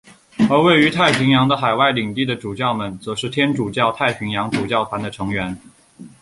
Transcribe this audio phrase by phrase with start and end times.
[0.49, 5.55] 而位于太平洋的海外领地的主教们则是天主教太平洋主教团的成员。